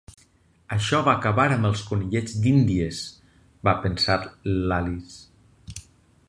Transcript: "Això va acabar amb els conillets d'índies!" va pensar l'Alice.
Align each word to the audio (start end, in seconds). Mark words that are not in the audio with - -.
"Això 0.75 1.01
va 1.07 1.13
acabar 1.19 1.45
amb 1.55 1.69
els 1.69 1.83
conillets 1.89 2.33
d'índies!" 2.45 3.03
va 3.69 3.75
pensar 3.85 4.17
l'Alice. 4.55 5.85